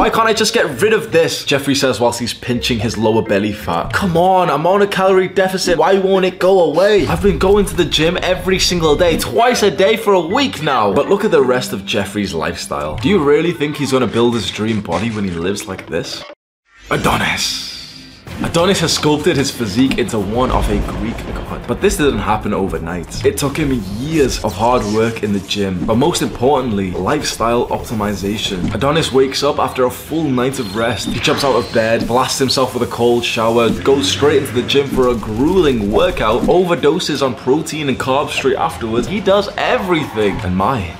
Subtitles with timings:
[0.00, 1.44] Why can't I just get rid of this?
[1.44, 3.92] Jeffrey says whilst he's pinching his lower belly fat.
[3.92, 5.76] Come on, I'm on a calorie deficit.
[5.76, 7.06] Why won't it go away?
[7.06, 10.62] I've been going to the gym every single day, twice a day for a week
[10.62, 10.90] now.
[10.90, 12.96] But look at the rest of Jeffrey's lifestyle.
[12.96, 16.24] Do you really think he's gonna build his dream body when he lives like this?
[16.90, 17.69] Adonis.
[18.42, 22.54] Adonis has sculpted his physique into one of a Greek god, but this didn't happen
[22.54, 23.24] overnight.
[23.24, 28.72] It took him years of hard work in the gym, but most importantly, lifestyle optimization.
[28.74, 31.08] Adonis wakes up after a full night of rest.
[31.08, 34.66] He jumps out of bed, blasts himself with a cold shower, goes straight into the
[34.66, 39.06] gym for a grueling workout, overdoses on protein and carbs straight afterwards.
[39.06, 40.36] He does everything.
[40.40, 40.96] And my,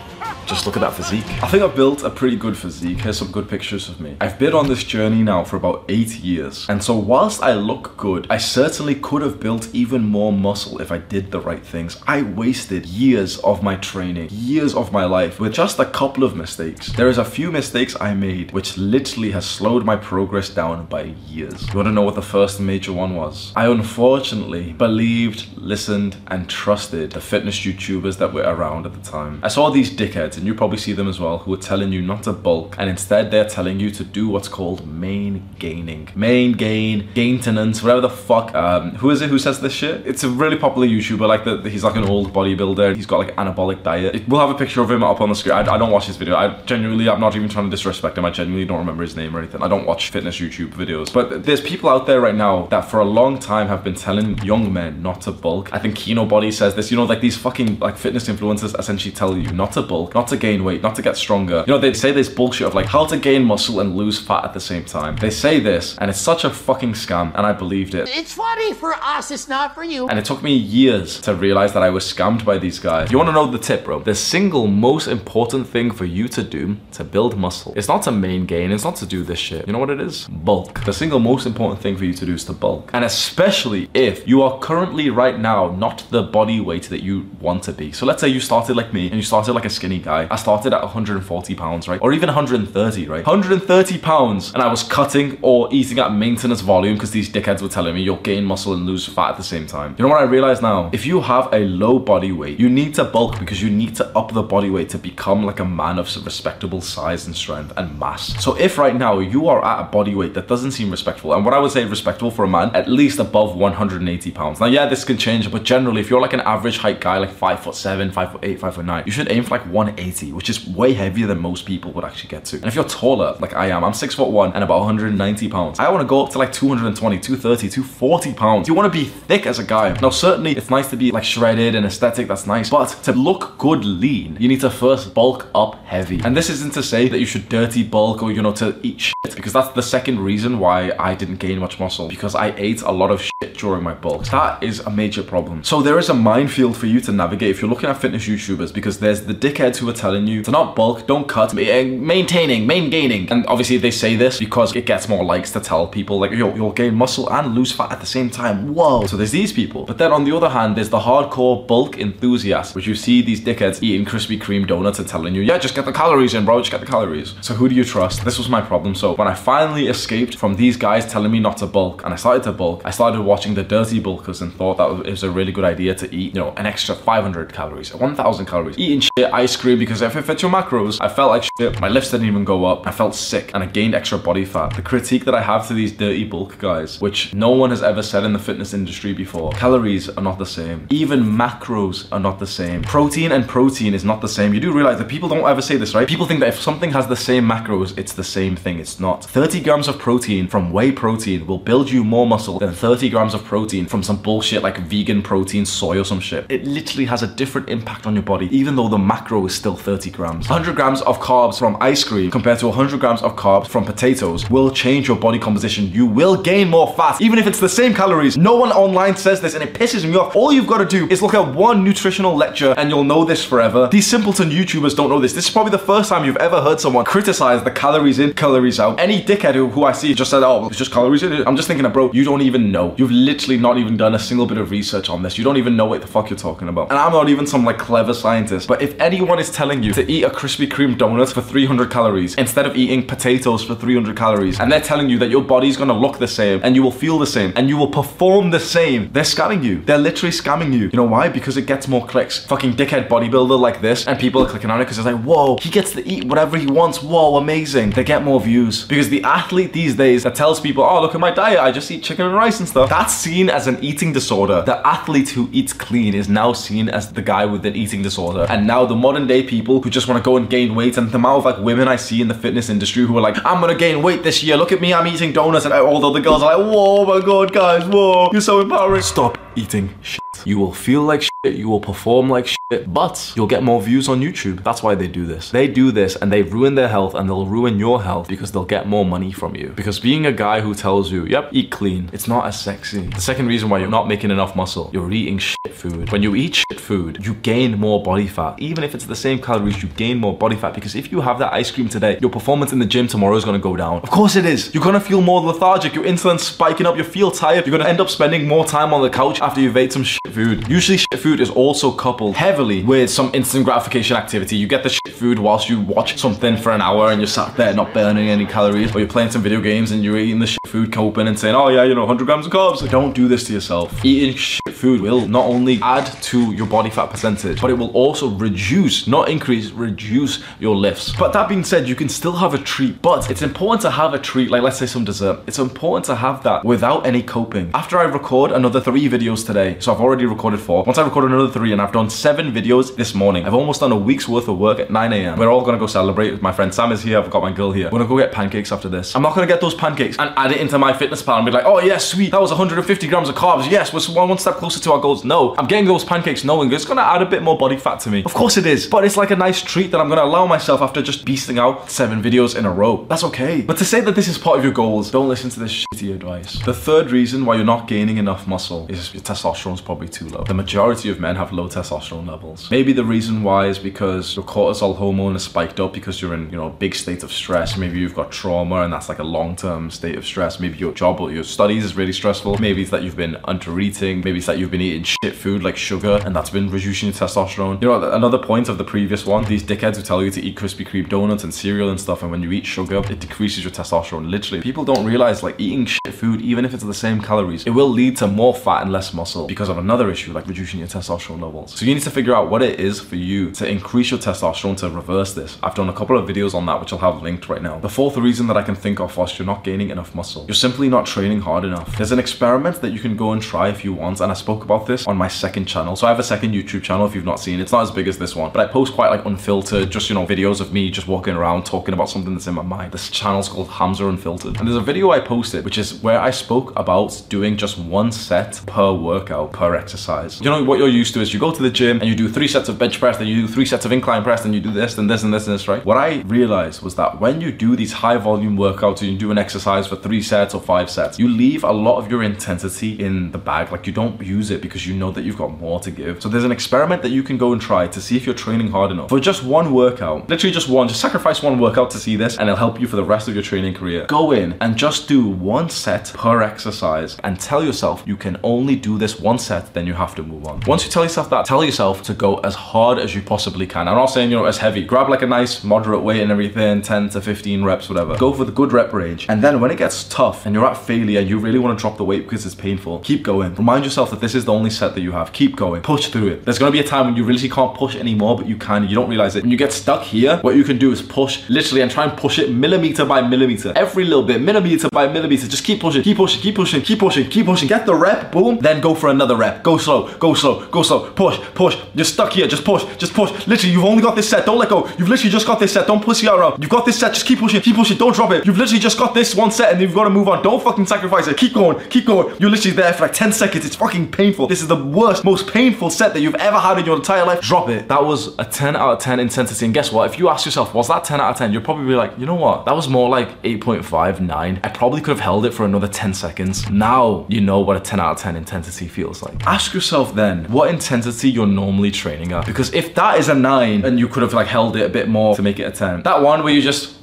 [0.50, 1.24] just look at that physique.
[1.44, 2.98] I think I've built a pretty good physique.
[2.98, 4.16] Here's some good pictures of me.
[4.20, 6.66] I've been on this journey now for about eight years.
[6.68, 10.90] And so whilst I look good, I certainly could have built even more muscle if
[10.90, 12.02] I did the right things.
[12.08, 16.34] I wasted years of my training, years of my life with just a couple of
[16.34, 16.90] mistakes.
[16.94, 21.14] There is a few mistakes I made which literally has slowed my progress down by
[21.28, 21.68] years.
[21.68, 23.52] You wanna know what the first major one was?
[23.54, 29.38] I unfortunately believed, listened, and trusted the fitness YouTubers that were around at the time.
[29.44, 32.02] I saw these dickheads and you probably see them as well, who are telling you
[32.02, 36.08] not to bulk, and instead they're telling you to do what's called main gaining.
[36.14, 38.54] Main gain, gaintenance, whatever the fuck.
[38.54, 40.06] Um, who is it who says this shit?
[40.06, 42.96] It's a really popular YouTuber, like the, he's like an old bodybuilder.
[42.96, 44.26] He's got like anabolic diet.
[44.28, 45.54] we'll have a picture of him up on the screen.
[45.54, 46.34] I, I don't watch his video.
[46.36, 48.24] I genuinely, I'm not even trying to disrespect him.
[48.24, 49.62] I genuinely don't remember his name or anything.
[49.62, 51.12] I don't watch fitness YouTube videos.
[51.12, 54.38] But there's people out there right now that for a long time have been telling
[54.38, 55.72] young men not to bulk.
[55.72, 56.90] I think Kinobody says this.
[56.90, 60.28] You know, like these fucking like fitness influencers essentially tell you not to bulk, not
[60.30, 61.64] to gain weight, not to get stronger.
[61.66, 64.44] You know, they say this bullshit of like how to gain muscle and lose fat
[64.44, 65.16] at the same time.
[65.16, 68.08] They say this and it's such a fucking scam and I believed it.
[68.08, 70.08] It's funny for us, it's not for you.
[70.08, 73.12] And it took me years to realize that I was scammed by these guys.
[73.12, 74.00] You wanna know the tip, bro?
[74.00, 78.12] The single most important thing for you to do to build muscle, it's not to
[78.12, 79.66] main gain, it's not to do this shit.
[79.66, 80.26] You know what it is?
[80.28, 80.84] Bulk.
[80.84, 82.90] The single most important thing for you to do is to bulk.
[82.92, 87.62] And especially if you are currently right now not the body weight that you want
[87.64, 87.92] to be.
[87.92, 90.09] So let's say you started like me and you started like a skinny guy.
[90.10, 92.00] I started at 140 pounds, right?
[92.02, 93.26] Or even 130, right?
[93.26, 97.68] 130 pounds and I was cutting or eating at maintenance volume because these dickheads were
[97.68, 99.94] telling me you'll gain muscle and lose fat at the same time.
[99.98, 100.90] You know what I realize now?
[100.92, 104.06] If you have a low body weight, you need to bulk because you need to
[104.16, 107.98] up the body weight to become like a man of respectable size and strength and
[107.98, 108.42] mass.
[108.42, 111.44] So if right now you are at a body weight that doesn't seem respectful, and
[111.44, 114.60] what I would say respectable for a man, at least above 180 pounds.
[114.60, 117.30] Now, yeah, this can change, but generally, if you're like an average height guy, like
[117.30, 119.99] five foot seven, five foot eight, five foot nine, you should aim for like 180,
[120.32, 122.56] which is way heavier than most people would actually get to.
[122.56, 125.78] And if you're taller, like I am, I'm six foot one and about 190 pounds.
[125.78, 128.68] I want to go up to like 220, 230, 240 pounds.
[128.68, 129.92] You want to be thick as a guy.
[130.00, 132.70] Now, certainly it's nice to be like shredded and aesthetic, that's nice.
[132.70, 136.20] But to look good lean, you need to first bulk up heavy.
[136.24, 139.00] And this isn't to say that you should dirty bulk or, you know, to eat
[139.00, 142.82] shit because that's the second reason why I didn't gain much muscle because I ate
[142.82, 144.30] a lot of shit during my bulks.
[144.30, 145.62] That is a major problem.
[145.64, 148.72] So there is a minefield for you to navigate if you're looking at fitness YouTubers
[148.72, 152.66] because there's the dickheads who are telling you to not bulk, don't cut, eh, maintaining,
[152.66, 153.30] main gaining.
[153.30, 156.54] And obviously they say this because it gets more likes to tell people like, yo,
[156.54, 158.74] you'll gain muscle and lose fat at the same time.
[158.74, 159.06] Whoa.
[159.06, 159.84] So there's these people.
[159.84, 163.40] But then on the other hand, there's the hardcore bulk enthusiasts, which you see these
[163.40, 166.60] dickheads eating Krispy Kreme donuts and telling you, yeah, just get the calories in, bro,
[166.60, 167.34] just get the calories.
[167.40, 168.24] So who do you trust?
[168.24, 168.94] This was my problem.
[168.94, 172.16] So when I finally escaped from these guys telling me not to bulk and I
[172.16, 175.30] started to bulk, I started watching the dirty bulkers and thought that it was a
[175.30, 178.78] really good idea to eat, you know, an extra 500 calories, 1000 calories.
[178.78, 181.80] Eating shit ice cream because if it fits your macros, I felt like shit.
[181.80, 182.86] My lifts didn't even go up.
[182.86, 184.76] I felt sick and I gained extra body fat.
[184.76, 188.02] The critique that I have to these dirty bulk guys, which no one has ever
[188.02, 190.86] said in the fitness industry before, calories are not the same.
[190.90, 192.82] Even macros are not the same.
[192.82, 194.52] Protein and protein is not the same.
[194.52, 196.06] You do realize that people don't ever say this, right?
[196.06, 198.80] People think that if something has the same macros, it's the same thing.
[198.80, 199.24] It's not.
[199.24, 203.32] 30 grams of protein from whey protein will build you more muscle than 30 grams
[203.32, 206.44] of protein from some bullshit like vegan protein, soy or some shit.
[206.50, 209.69] It literally has a different impact on your body, even though the macro is still
[209.76, 210.48] 30 grams.
[210.48, 214.48] 100 grams of carbs from ice cream compared to 100 grams of carbs from potatoes
[214.50, 215.90] will change your body composition.
[215.92, 218.36] You will gain more fat, even if it's the same calories.
[218.36, 220.34] No one online says this and it pisses me off.
[220.36, 223.44] All you've got to do is look at one nutritional lecture and you'll know this
[223.44, 223.88] forever.
[223.90, 225.32] These simpleton YouTubers don't know this.
[225.32, 228.80] This is probably the first time you've ever heard someone criticize the calories in, calories
[228.80, 228.98] out.
[228.98, 231.46] Any dickhead who, who I see just said, oh, it's just calories in.
[231.46, 232.94] I'm just thinking, bro, you don't even know.
[232.96, 235.38] You've literally not even done a single bit of research on this.
[235.38, 236.90] You don't even know what the fuck you're talking about.
[236.90, 240.10] And I'm not even some like clever scientist, but if anyone is telling you to
[240.10, 244.58] eat a Krispy Kreme donut for 300 calories instead of eating potatoes for 300 calories.
[244.58, 247.18] And they're telling you that your body's gonna look the same and you will feel
[247.18, 249.12] the same and you will perform the same.
[249.12, 249.82] They're scamming you.
[249.82, 250.84] They're literally scamming you.
[250.84, 251.28] You know why?
[251.28, 252.42] Because it gets more clicks.
[252.46, 255.58] Fucking dickhead bodybuilder like this and people are clicking on it because it's like, whoa,
[255.58, 257.02] he gets to eat whatever he wants.
[257.02, 257.90] Whoa, amazing.
[257.90, 258.86] They get more views.
[258.86, 261.90] Because the athlete these days that tells people, oh, look at my diet, I just
[261.90, 264.62] eat chicken and rice and stuff, that's seen as an eating disorder.
[264.62, 268.46] The athlete who eats clean is now seen as the guy with an eating disorder.
[268.48, 271.10] And now the modern day people who just want to go and gain weight and
[271.10, 273.60] the amount of like women I see in the fitness industry who are like, I'm
[273.60, 274.56] gonna gain weight this year.
[274.56, 277.20] Look at me, I'm eating donuts, and all the other girls are like, whoa, my
[277.24, 279.02] god, guys, whoa, you're so empowering.
[279.02, 280.20] Stop eating shit.
[280.44, 284.08] You will feel like shit, you will perform like shit, but you'll get more views
[284.08, 284.62] on YouTube.
[284.62, 285.50] That's why they do this.
[285.50, 288.64] They do this and they ruin their health and they'll ruin your health because they'll
[288.64, 289.72] get more money from you.
[289.76, 293.02] Because being a guy who tells you, yep, eat clean, it's not as sexy.
[293.08, 296.10] The second reason why you're not making enough muscle, you're eating shit food.
[296.12, 298.58] When you eat shit food, you gain more body fat.
[298.58, 301.38] Even if it's the same calories, you gain more body fat because if you have
[301.38, 304.00] that ice cream today, your performance in the gym tomorrow is gonna go down.
[304.02, 304.72] Of course it is.
[304.74, 308.00] You're gonna feel more lethargic, your insulin's spiking up, you feel tired, you're gonna end
[308.00, 310.68] up spending more time on the couch after you've ate some shit food.
[310.68, 314.56] Usually shit food is also coupled heavily with some instant gratification activity.
[314.56, 317.56] You get the shit food whilst you watch something for an hour and you're sat
[317.56, 320.46] there not burning any calories, or you're playing some video games and you're eating the
[320.46, 322.88] shit food coping and saying, oh yeah, you know, 100 grams of carbs.
[322.90, 324.04] Don't do this to yourself.
[324.04, 327.90] Eating shit food will not only add to your body fat percentage, but it will
[327.90, 331.14] also reduce, not increase, reduce your lifts.
[331.16, 334.14] But that being said, you can still have a treat, but it's important to have
[334.14, 335.40] a treat, like let's say some dessert.
[335.46, 337.70] It's important to have that without any coping.
[337.74, 340.82] After I record another three videos today, so I've already recorded four.
[340.84, 343.92] Once I record another three and I've done seven videos this morning, I've almost done
[343.92, 345.38] a week's worth of work at 9 a.m.
[345.38, 346.40] We're all gonna go celebrate.
[346.40, 347.86] My friend Sam is here, I've got my girl here.
[347.86, 349.14] We're gonna go get pancakes after this.
[349.14, 351.52] I'm not gonna get those pancakes and add it into my fitness plan and be
[351.52, 353.70] like, oh yeah, sweet, that was 150 grams of carbs.
[353.70, 355.24] Yes, we're one, step closer to our goals.
[355.24, 358.10] No, I'm getting those pancakes knowing it's gonna add a bit more body fat to
[358.10, 358.22] me.
[358.24, 360.80] Of course it is, but it's like a nice treat that I'm gonna allow myself
[360.82, 363.06] after just beasting out seven videos in a row.
[363.08, 363.62] That's okay.
[363.62, 366.14] But to say that this is part of your goals, don't listen to this shitty
[366.14, 366.62] advice.
[366.64, 370.44] The third reason why you're not gaining enough muscle is your testosterone's probably too low.
[370.44, 372.70] The majority of men have low testosterone levels.
[372.70, 376.50] Maybe the reason why is because your cortisol hormone is spiked up because you're in,
[376.50, 377.76] you know, a big state of stress.
[377.76, 380.60] Maybe you've got trauma and that's like a long-term state of stress.
[380.60, 382.58] Maybe your job or your studies is really stressful.
[382.58, 384.22] Maybe it's that you've been under-eating.
[384.24, 387.14] Maybe it's that you've been eating shit food like sugar and that's been reducing your
[387.14, 387.80] testosterone.
[387.80, 390.56] You know, another point of the previous one, these dickheads who tell you to eat
[390.56, 393.72] Krispy Kreme donuts and cereal and stuff and when you eat sugar, it decreases your
[393.72, 394.30] testosterone.
[394.30, 397.70] Literally, people don't realize like eating shit food, even if it's the same calories, it
[397.70, 400.88] will lead to more fat and less muscle because of another issue like reducing your
[400.88, 401.74] testosterone levels.
[401.74, 404.76] So you need to figure out what it is for you to increase your testosterone
[404.78, 405.58] to reverse this.
[405.62, 407.80] I've done a couple of videos on that which I'll have linked right now.
[407.80, 410.54] The fourth reason that I can think of whilst you're not gaining enough muscle, you're
[410.54, 411.96] simply not training hard enough.
[411.96, 414.64] There's an experiment that you can go and try if you want and I spoke
[414.64, 415.94] about this on my second channel.
[415.94, 417.62] So I have a second YouTube channel if you've not seen it.
[417.62, 420.14] It's not as big as this one, but I post quite like unfiltered, just you
[420.14, 422.92] know, videos of me just walking around talking about something that's in my mind.
[422.92, 424.58] This channel's called Hamza Unfiltered.
[424.58, 428.10] And there's a video I posted which is where I spoke about doing just one
[428.10, 430.40] set per workout, per exercise.
[430.40, 432.28] You know what you're used to is you go to the gym and you do
[432.28, 434.60] three sets of bench press, then you do three sets of incline press, then you
[434.60, 435.84] do this, then this, and this, and this, right?
[435.84, 439.30] What I realized was that when you do these high volume workouts and you do
[439.30, 442.92] an exercise for three sets or five sets, you leave a lot of your intensity
[442.98, 443.70] in the bag.
[443.70, 446.22] Like you don't use it because you know that you've got more to give.
[446.22, 448.70] So there's an experiment that you can go and try to see if you're training
[448.70, 449.10] hard enough.
[449.10, 452.48] For just one workout, literally just one, just sacrifice one workout to see this and
[452.48, 454.06] it'll help you for the rest of your training career.
[454.06, 458.76] Go in and just do one set per exercise and tell yourself you can only
[458.76, 460.60] do this one set, then you have to move on.
[460.66, 463.88] Once you tell yourself that, tell yourself to go as hard as you possibly can.
[463.88, 464.84] I'm not saying, you know, as heavy.
[464.84, 468.16] Grab like a nice moderate weight and everything, 10 to 15 reps, whatever.
[468.16, 469.26] Go for the good rep range.
[469.28, 471.96] And then when it gets tough and you're at failure, you really want to drop
[471.96, 473.54] the weight because it's painful, keep going.
[473.54, 475.32] Remind yourself that this is the only set that you have.
[475.32, 475.82] Keep going.
[475.82, 476.44] Push through it.
[476.44, 478.88] There's to be a time when you really can't push anymore, but you can.
[478.88, 479.42] You don't realize it.
[479.42, 482.16] When you get stuck here, what you can do is push literally and try and
[482.16, 483.72] push it millimeter by millimeter.
[483.76, 485.48] Every little bit, millimeter by millimeter.
[485.48, 487.68] Just keep pushing, keep pushing, keep pushing, keep pushing, keep pushing.
[487.68, 488.58] Get the rep, boom.
[488.58, 489.62] Then go for another rep.
[489.62, 491.10] Go slow, go slow, go slow.
[491.10, 491.76] Push, push.
[491.94, 492.46] You're stuck here.
[492.46, 493.30] Just push, just push.
[493.46, 494.46] Literally, you've only got this set.
[494.46, 494.86] Don't let go.
[494.98, 495.86] You've literally just got this set.
[495.86, 496.62] Don't pussy around.
[496.62, 497.14] You've got this set.
[497.14, 497.96] Just keep pushing, keep pushing.
[497.96, 498.46] Don't drop it.
[498.46, 500.42] You've literally just got this one set and you've got to move on.
[500.42, 501.36] Don't fucking sacrifice it.
[501.36, 502.34] Keep going, keep going.
[502.38, 503.64] You're literally there for like 10 seconds.
[503.64, 503.80] It's
[504.10, 504.46] fucking painful.
[504.46, 507.40] This is the worst, most painful set that you've ever had in your entire life.
[507.40, 507.88] Drop it.
[507.88, 509.64] That was a 10 out of 10 intensity.
[509.64, 510.10] And guess what?
[510.10, 511.52] If you ask yourself, was that 10 out of 10?
[511.52, 512.64] You'll probably be like, you know what?
[512.66, 514.60] That was more like 8.5, 9.
[514.62, 516.68] I probably could have held it for another 10 seconds.
[516.70, 519.46] Now you know what a 10 out of 10 intensity feels like.
[519.46, 522.46] Ask yourself then, what intensity you're normally training at.
[522.46, 525.08] Because if that is a 9 and you could have like held it a bit
[525.08, 526.99] more to make it a 10, that one where you just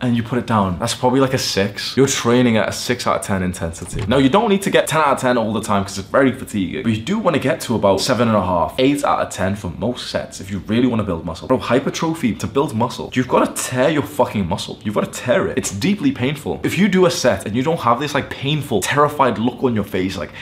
[0.00, 0.78] and you put it down.
[0.78, 1.96] That's probably like a six.
[1.96, 4.04] You're training at a six out of 10 intensity.
[4.06, 6.08] Now, you don't need to get 10 out of 10 all the time because it's
[6.08, 9.04] very fatiguing, but you do want to get to about seven and a half, eight
[9.04, 11.48] out of 10 for most sets if you really want to build muscle.
[11.48, 14.78] Bro, hypertrophy to build muscle, you've got to tear your fucking muscle.
[14.84, 15.58] You've got to tear it.
[15.58, 16.60] It's deeply painful.
[16.62, 19.74] If you do a set and you don't have this like painful, terrified look on
[19.74, 20.32] your face, like,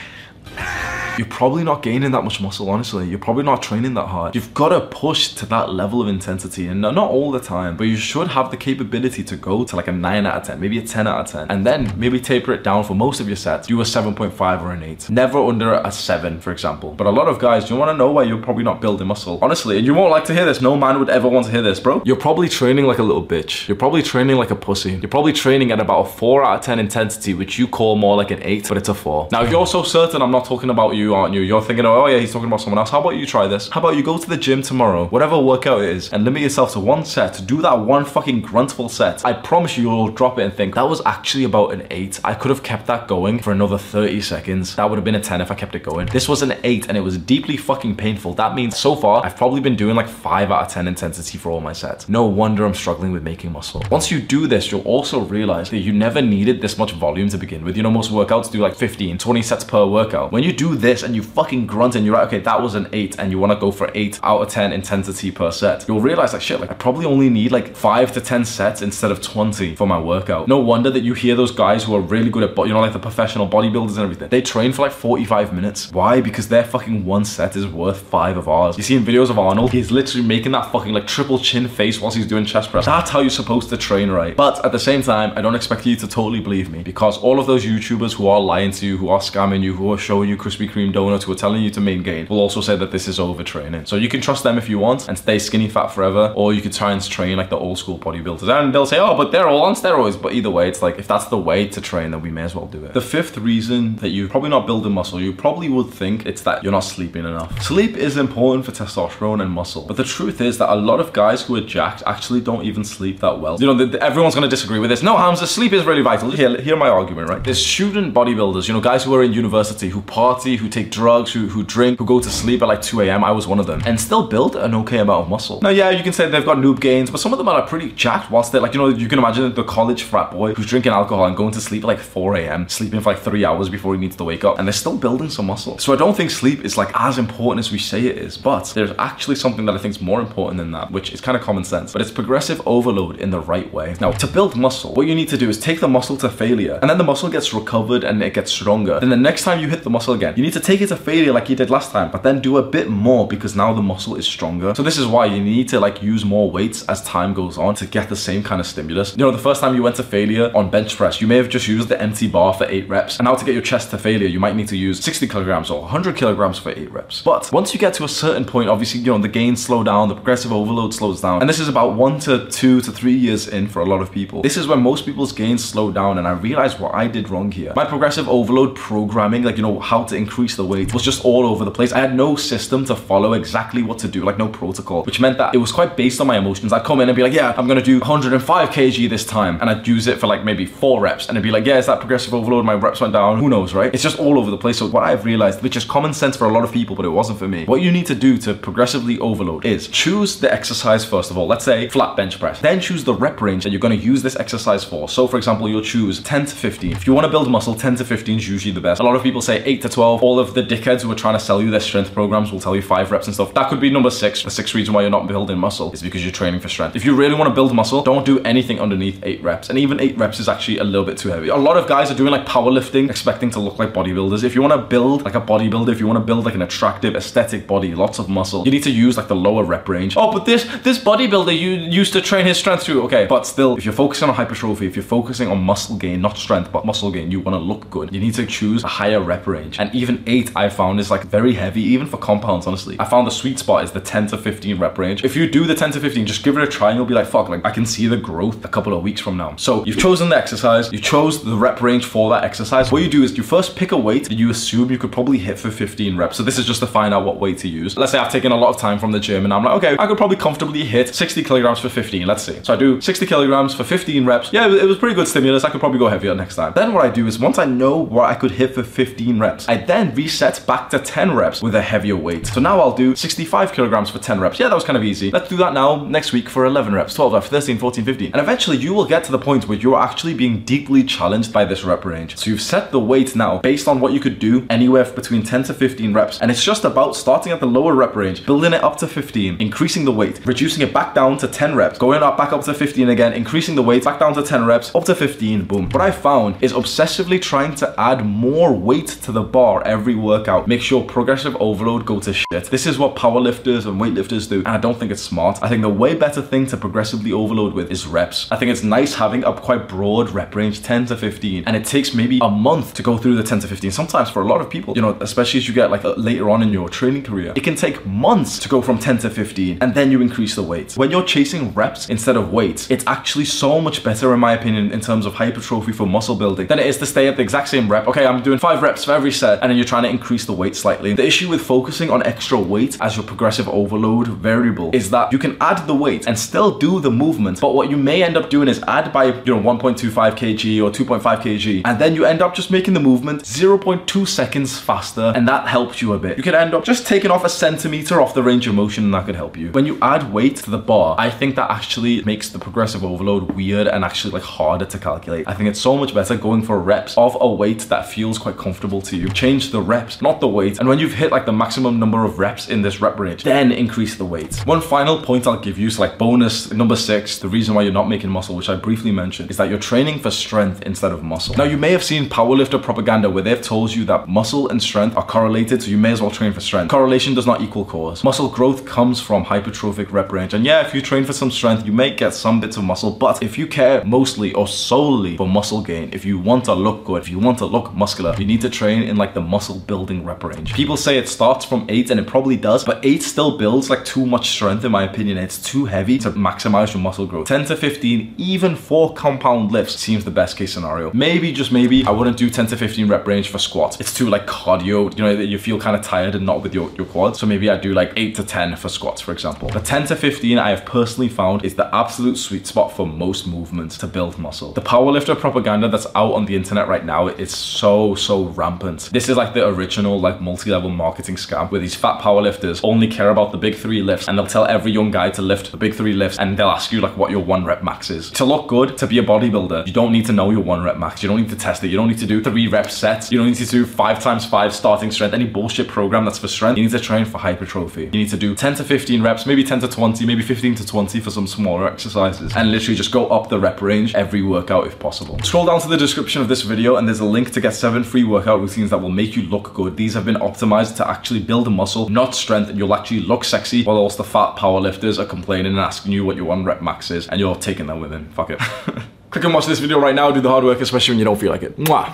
[1.17, 3.07] you're probably not gaining that much muscle, honestly.
[3.07, 4.35] You're probably not training that hard.
[4.35, 7.85] You've got to push to that level of intensity, and not all the time, but
[7.85, 10.77] you should have the capability to go to like a 9 out of 10, maybe
[10.79, 13.35] a 10 out of 10, and then maybe taper it down for most of your
[13.35, 13.67] sets.
[13.67, 15.09] Do a 7.5 or an 8.
[15.09, 16.93] Never under a 7, for example.
[16.93, 19.39] But a lot of guys, you want to know why you're probably not building muscle.
[19.41, 20.61] Honestly, and you won't like to hear this.
[20.61, 22.01] No man would ever want to hear this, bro.
[22.05, 23.67] You're probably training like a little bitch.
[23.67, 24.93] You're probably training like a pussy.
[24.93, 28.17] You're probably training at about a 4 out of 10 intensity, which you call more
[28.17, 29.29] like an 8, but it's a 4.
[29.31, 31.41] Now, if you're so certain I'm not talking about you, aren't you?
[31.41, 32.91] You're thinking oh yeah, he's talking about someone else.
[32.91, 33.69] How about you try this?
[33.69, 36.73] How about you go to the gym tomorrow, whatever workout it is, and limit yourself
[36.73, 37.41] to one set.
[37.47, 39.25] Do that one fucking gruntful set.
[39.25, 42.19] I promise you, you'll drop it and think, that was actually about an 8.
[42.23, 44.75] I could have kept that going for another 30 seconds.
[44.75, 46.07] That would have been a 10 if I kept it going.
[46.07, 48.33] This was an 8 and it was deeply fucking painful.
[48.35, 51.51] That means so far, I've probably been doing like 5 out of 10 intensity for
[51.51, 52.07] all my sets.
[52.07, 53.83] No wonder I'm struggling with making muscle.
[53.89, 57.37] Once you do this, you'll also realize that you never needed this much volume to
[57.37, 57.75] begin with.
[57.75, 60.31] You know, most workouts do like 15, 20 sets per workout.
[60.31, 62.87] When you do this and you fucking grunt and you're like, okay, that was an
[62.93, 66.01] eight and you want to go for eight out of 10 intensity per set, you'll
[66.01, 69.21] realize like shit, like I probably only need like five to 10 sets instead of
[69.21, 70.47] 20 for my workout.
[70.47, 72.93] No wonder that you hear those guys who are really good at, you know, like
[72.93, 74.29] the professional bodybuilders and everything.
[74.29, 75.91] They train for like 45 minutes.
[75.91, 76.21] Why?
[76.21, 78.77] Because their fucking one set is worth five of ours.
[78.77, 82.01] You see in videos of Arnold, he's literally making that fucking like triple chin face
[82.01, 82.85] whilst he's doing chest press.
[82.85, 84.35] That's how you're supposed to train right.
[84.35, 87.39] But at the same time, I don't expect you to totally believe me because all
[87.39, 90.29] of those YouTubers who are lying to you, who are scamming you, who are showing
[90.29, 92.91] you Krispy Kreme donuts, who are telling you to main gain, will also say that
[92.91, 93.87] this is overtraining.
[93.87, 96.61] So you can trust them if you want and stay skinny fat forever, or you
[96.61, 98.49] could try and train like the old school bodybuilders.
[98.49, 100.21] And they'll say, oh, but they're all on steroids.
[100.21, 102.55] But either way, it's like, if that's the way to train, then we may as
[102.55, 102.93] well do it.
[102.93, 106.63] The fifth reason that you're probably not building muscle, you probably would think it's that
[106.63, 107.61] you're not sleeping enough.
[107.61, 109.83] Sleep is important for testosterone and muscle.
[109.83, 112.83] But the truth is that a lot of guys who are jacked actually don't even
[112.83, 113.59] sleep that well.
[113.59, 115.03] You know, the, the, everyone's going to disagree with this.
[115.03, 116.31] No, Hamza, sleep is really vital.
[116.31, 117.43] Here, hear my argument, right?
[117.43, 121.31] There's student bodybuilders, you know, guys who are in university, who party, who take drugs,
[121.31, 123.23] who, who drink, who go to sleep at like 2 a.m.
[123.23, 125.61] I was one of them, and still build an okay amount of muscle.
[125.61, 127.91] Now, yeah, you can say they've got noob gains, but some of them are pretty
[127.91, 130.91] jacked whilst they're like, you know, you can imagine the college frat boy who's drinking
[130.91, 133.93] alcohol and going to sleep at like 4 a.m., sleeping for like three hours before
[133.93, 135.77] he needs to wake up, and they're still building some muscle.
[135.77, 138.65] So I don't think sleep is like as important as we say it is, but
[138.75, 141.43] there's actually something that I think is more important than that, which is kind of
[141.43, 143.95] common sense, but it's progressive overload in the right way.
[144.01, 146.79] Now, to build muscle, what you need to do is take the muscle to failure,
[146.81, 148.99] and then the muscle gets recovered and it gets stronger.
[148.99, 150.95] Then the next time you hit the muscle again, you need to take it to
[150.95, 153.81] failure like you did last time, but then do a bit more because now the
[153.81, 154.73] muscle is stronger.
[154.75, 157.75] So this is why you need to like use more weights as time goes on
[157.75, 159.11] to get the same kind of stimulus.
[159.11, 161.49] You know, the first time you went to failure on bench press, you may have
[161.49, 163.19] just used the empty bar for eight reps.
[163.19, 165.69] And now to get your chest to failure, you might need to use 60 kilograms
[165.69, 167.21] or 100 kilograms for eight reps.
[167.21, 170.09] But once you get to a certain point, obviously, you know, the gains slow down,
[170.09, 171.41] the progressive overload slows down.
[171.41, 174.11] And this is about one to two to three years in for a lot of
[174.11, 174.41] people.
[174.41, 176.17] This is when most people's gains slow down.
[176.17, 177.73] And I realized what I did wrong here.
[177.75, 181.45] My progressive overload programming, like, you know, how to increase the weight was just all
[181.45, 181.91] over the place.
[181.91, 185.37] I had no system to follow exactly what to do, like no protocol, which meant
[185.37, 186.73] that it was quite based on my emotions.
[186.73, 189.59] I'd come in and be like, yeah, I'm gonna do 105 kg this time.
[189.61, 191.29] And I'd use it for like maybe four reps.
[191.29, 192.65] And I'd be like, yeah, is that progressive overload?
[192.65, 193.39] My reps went down.
[193.39, 193.93] Who knows, right?
[193.93, 194.77] It's just all over the place.
[194.77, 197.09] So what I've realized, which is common sense for a lot of people, but it
[197.09, 201.05] wasn't for me, what you need to do to progressively overload is choose the exercise
[201.05, 201.47] first of all.
[201.47, 202.59] Let's say flat bench press.
[202.61, 205.09] Then choose the rep range that you're gonna use this exercise for.
[205.09, 206.91] So for example, you'll choose 10 to 15.
[206.91, 208.99] If you wanna build muscle, 10 to 15 is usually the best.
[209.01, 210.23] A lot of people say 8 to 12.
[210.23, 212.75] All of the dickheads who are trying to sell you their strength programs will tell
[212.75, 213.53] you five reps and stuff.
[213.53, 214.43] That could be number six.
[214.43, 216.95] The sixth reason why you're not building muscle is because you're training for strength.
[216.95, 219.69] If you really want to build muscle, don't do anything underneath eight reps.
[219.69, 221.49] And even eight reps is actually a little bit too heavy.
[221.49, 224.43] A lot of guys are doing like powerlifting, expecting to look like bodybuilders.
[224.43, 226.61] If you want to build like a bodybuilder, if you want to build like an
[226.61, 230.15] attractive, aesthetic body, lots of muscle, you need to use like the lower rep range.
[230.17, 233.03] Oh, but this this bodybuilder you used to train his strength too.
[233.03, 236.37] Okay, but still, if you're focusing on hypertrophy, if you're focusing on muscle gain, not
[236.37, 238.13] strength, but muscle gain, you want to look good.
[238.13, 239.79] You need to choose a higher rep range.
[239.79, 242.67] And even eight, I found is like very heavy, even for compounds.
[242.67, 245.23] Honestly, I found the sweet spot is the 10 to 15 rep range.
[245.23, 247.13] If you do the 10 to 15, just give it a try and you'll be
[247.13, 249.55] like, fuck, like I can see the growth a couple of weeks from now.
[249.55, 252.91] So you've chosen the exercise, you chose the rep range for that exercise.
[252.91, 255.37] What you do is you first pick a weight that you assume you could probably
[255.37, 256.37] hit for 15 reps.
[256.37, 257.97] So this is just to find out what weight to use.
[257.97, 259.95] Let's say I've taken a lot of time from the gym and I'm like, okay,
[259.99, 262.59] I could probably comfortably hit 60 kilograms for 15, let's see.
[262.63, 264.51] So I do 60 kilograms for 15 reps.
[264.53, 265.63] Yeah, it was pretty good stimulus.
[265.63, 266.73] I could probably go heavier next time.
[266.75, 269.67] Then what I do is once I know what I could hit for 15 reps,
[269.67, 272.47] I then reset back to 10 reps with a heavier weight.
[272.47, 274.59] So now I'll do 65 kilograms for 10 reps.
[274.59, 275.31] Yeah, that was kind of easy.
[275.31, 278.31] Let's do that now next week for 11 reps, 12 reps, 13, 14, 15.
[278.33, 281.65] And eventually you will get to the point where you're actually being deeply challenged by
[281.65, 282.37] this rep range.
[282.37, 285.63] So you've set the weight now based on what you could do anywhere between 10
[285.63, 286.41] to 15 reps.
[286.41, 289.57] And it's just about starting at the lower rep range, building it up to 15,
[289.61, 292.73] increasing the weight, reducing it back down to 10 reps, going up back up to
[292.73, 295.89] 15 again, increasing the weight back down to 10 reps, up to 15, boom.
[295.89, 300.67] What I found is obsessively trying to add more weight to the bar every workout
[300.67, 302.65] makes your progressive overload go to shit.
[302.65, 305.59] This is what powerlifters and weightlifters do, and I don't think it's smart.
[305.61, 308.51] I think the way better thing to progressively overload with is reps.
[308.51, 311.85] I think it's nice having a quite broad rep range, 10 to 15, and it
[311.85, 313.91] takes maybe a month to go through the 10 to 15.
[313.91, 316.61] Sometimes for a lot of people, you know, especially as you get like later on
[316.61, 319.95] in your training career, it can take months to go from 10 to 15, and
[319.95, 320.97] then you increase the weight.
[320.97, 324.91] When you're chasing reps instead of weights, it's actually so much better in my opinion
[324.91, 327.69] in terms of hypertrophy for muscle building than it is to stay at the exact
[327.69, 328.07] same rep.
[328.07, 330.53] Okay, I'm doing five reps for every set, and then you're trying to increase the
[330.53, 331.13] weight slightly.
[331.13, 335.37] The issue with focusing on extra weight as your progressive overload variable is that you
[335.37, 338.49] can add the weight and still do the movement, but what you may end up
[338.49, 342.41] doing is add by, you know, 1.25 kg or 2.5 kg, and then you end
[342.41, 346.37] up just making the movement 0.2 seconds faster, and that helps you a bit.
[346.37, 349.13] You could end up just taking off a centimeter off the range of motion, and
[349.13, 349.71] that could help you.
[349.73, 353.51] When you add weight to the bar, I think that actually makes the progressive overload
[353.51, 355.47] weird and actually like harder to calculate.
[355.47, 358.57] I think it's so much better going for reps of a weight that feels quite
[358.57, 359.29] comfortable to you.
[359.29, 360.79] Change the reps, not the weight.
[360.79, 363.71] And when you've hit like the maximum number of reps in this rep range, then
[363.71, 364.57] increase the weight.
[364.65, 367.93] One final point I'll give you, so like bonus number six, the reason why you're
[367.93, 371.23] not making muscle, which I briefly mentioned, is that you're training for strength instead of
[371.23, 371.55] muscle.
[371.55, 375.15] Now you may have seen powerlifter propaganda where they've told you that muscle and strength
[375.17, 376.89] are correlated, so you may as well train for strength.
[376.89, 378.23] Correlation does not equal cause.
[378.23, 380.53] Muscle growth comes from hypertrophic rep range.
[380.53, 383.11] And yeah, if you train for some strength, you may get some bits of muscle,
[383.11, 387.05] but if you care mostly or solely for muscle gain, if you want to look
[387.05, 389.72] good, if you want to look muscular, you need to train in like the muscle
[389.79, 390.73] building rep range.
[390.73, 394.05] People say it starts from eight and it probably does, but eight still builds like
[394.05, 395.37] too much strength in my opinion.
[395.37, 397.47] It's too heavy to maximize your muscle growth.
[397.47, 401.11] 10 to 15, even for compound lifts seems the best case scenario.
[401.13, 403.99] Maybe, just maybe, I wouldn't do 10 to 15 rep range for squats.
[403.99, 406.89] It's too like cardio, you know, you feel kind of tired and not with your,
[406.91, 407.39] your quads.
[407.39, 409.69] So maybe I do like eight to 10 for squats, for example.
[409.71, 413.47] But 10 to 15, I have personally found is the absolute sweet spot for most
[413.47, 414.73] movements to build muscle.
[414.73, 419.09] The powerlifter propaganda that's out on the internet right now is so, so rampant.
[419.11, 423.51] This is like original like multi-level marketing scam where these fat powerlifters only care about
[423.51, 426.13] the big three lifts and they'll tell every young guy to lift the big three
[426.13, 428.29] lifts and they'll ask you like what your one rep max is.
[428.31, 430.97] To look good, to be a bodybuilder, you don't need to know your one rep
[430.97, 431.23] max.
[431.23, 431.87] You don't need to test it.
[431.87, 433.31] You don't need to do three rep sets.
[433.31, 436.47] You don't need to do five times five starting strength, any bullshit program that's for
[436.47, 436.77] strength.
[436.77, 438.03] You need to train for hypertrophy.
[438.03, 440.85] You need to do 10 to 15 reps, maybe 10 to 20, maybe 15 to
[440.85, 444.87] 20 for some smaller exercises and literally just go up the rep range every workout
[444.87, 445.39] if possible.
[445.39, 448.03] Scroll down to the description of this video and there's a link to get seven
[448.03, 449.95] free workout routines that will make you look good.
[449.95, 453.43] These have been optimized to actually build a muscle, not strength, and you'll actually look
[453.43, 456.81] sexy while also the fat powerlifters are complaining and asking you what your one rep
[456.81, 458.29] max is and you're taking them with them.
[458.29, 458.59] Fuck it.
[459.29, 461.39] Click and watch this video right now, do the hard work, especially when you don't
[461.39, 461.77] feel like it.
[461.77, 462.13] Mwah.